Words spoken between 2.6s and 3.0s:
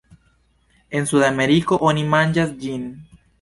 ĝin.